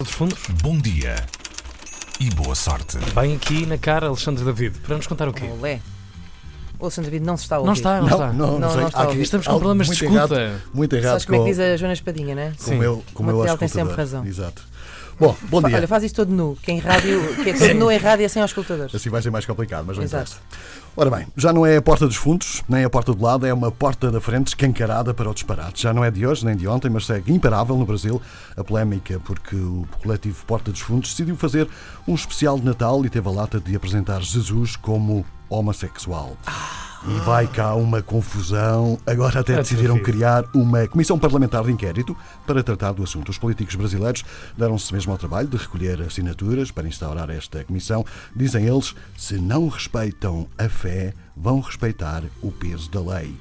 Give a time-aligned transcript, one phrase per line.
[0.00, 0.38] dos fundos.
[0.62, 1.16] Bom dia
[2.20, 2.98] e boa sorte.
[3.16, 5.42] Bem aqui na cara, Alexandre David, para nos contar o quê?
[5.46, 5.80] Olé.
[6.78, 7.66] O Alexandre David não se está a ouvir.
[7.66, 8.32] Não está, não, está.
[8.32, 8.80] não, Não, sei.
[8.80, 9.20] não está aqui.
[9.20, 10.14] Estamos com algo problemas de escuta.
[10.14, 12.52] Errado, muito errado Sabes como é que diz a Joana Espadinha, né?
[12.56, 12.76] com Sim.
[12.76, 13.96] o meu, com o material tem auscultador.
[13.96, 14.26] sempre razão.
[14.26, 14.62] Exato.
[15.18, 15.76] Bom, bom dia.
[15.76, 18.28] Olha, faz isso todo nu, que em rádio, que é todo nu em rádio é
[18.28, 18.94] sem auscultadores.
[18.94, 20.30] Assim vai ser mais complicado, mas não Exato.
[20.30, 20.40] interessa.
[20.96, 23.52] Ora bem, já não é a porta dos fundos, nem a porta do lado, é
[23.52, 25.82] uma porta da frente escancarada para o disparate.
[25.82, 28.22] Já não é de hoje nem de ontem, mas segue imparável no Brasil
[28.56, 31.68] a polémica porque o coletivo Porta dos Fundos decidiu fazer
[32.06, 36.36] um especial de Natal e teve a lata de apresentar Jesus como homossexual.
[37.06, 38.98] E vai cá uma confusão.
[39.06, 42.16] Agora até Ah, decidiram criar uma comissão parlamentar de inquérito
[42.46, 43.30] para tratar do assunto.
[43.30, 44.24] Os políticos brasileiros
[44.56, 48.04] deram-se mesmo ao trabalho de recolher assinaturas para instaurar esta comissão.
[48.34, 53.34] Dizem eles, se não respeitam a fé, vão respeitar o peso da lei.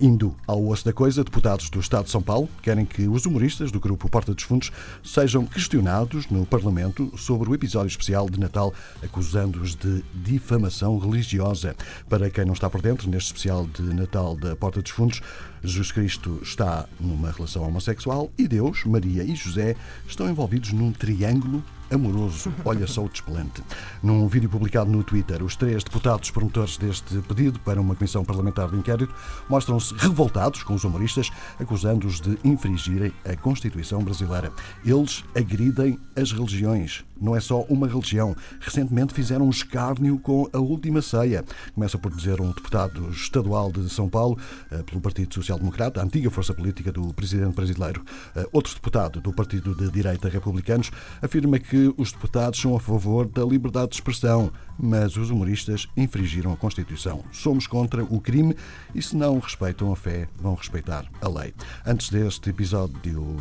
[0.00, 3.70] Indo ao osso da coisa, deputados do Estado de São Paulo querem que os humoristas
[3.70, 4.72] do grupo Porta dos Fundos
[5.04, 11.76] sejam questionados no Parlamento sobre o episódio especial de Natal, acusando-os de difamação religiosa.
[12.08, 15.20] Para quem não está por dentro, neste especial de Natal da Porta dos Fundos,
[15.62, 19.76] Jesus Cristo está numa relação homossexual e Deus, Maria e José
[20.08, 22.52] estão envolvidos num triângulo amoroso.
[22.64, 23.62] Olha só o desplante.
[24.02, 28.70] Num vídeo publicado no Twitter, os três deputados promotores deste pedido para uma comissão parlamentar
[28.70, 29.14] de inquérito
[29.48, 34.52] mostram-se revoltados com os humoristas, acusando-os de infringirem a Constituição brasileira.
[34.84, 37.04] Eles agridem as religiões.
[37.20, 38.34] Não é só uma religião.
[38.60, 41.44] Recentemente fizeram um escárnio com a última ceia.
[41.72, 44.36] Começa por dizer um deputado estadual de São Paulo,
[44.72, 48.04] eh, pelo Partido Social Democrata, a antiga força política do presidente brasileiro.
[48.34, 50.90] Eh, Outro deputado do Partido de Direita Republicanos
[51.22, 56.52] afirma que os deputados são a favor da liberdade de expressão, mas os humoristas infringiram
[56.52, 57.24] a Constituição.
[57.32, 58.56] Somos contra o crime
[58.94, 61.54] e, se não respeitam a fé, vão respeitar a lei.
[61.86, 63.36] Antes deste episódio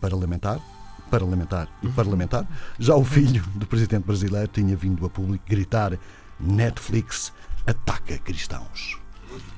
[0.00, 0.58] parlamentar,
[1.10, 2.46] parlamentar e parlamentar,
[2.78, 5.98] já o filho do presidente brasileiro tinha vindo a público gritar
[6.40, 7.32] Netflix
[7.66, 8.98] ataca cristãos.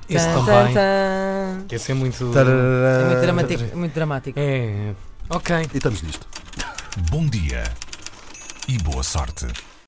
[0.09, 0.73] Isso Tan, também.
[0.73, 1.75] tan.
[1.75, 2.31] Esse é muito.
[2.35, 3.63] É muito dramático.
[3.63, 4.39] É muito dramático.
[4.39, 4.95] É.
[5.29, 5.55] Ok.
[5.73, 6.27] E estamos nisto.
[7.11, 7.63] Bom dia
[8.69, 9.68] e boa sorte.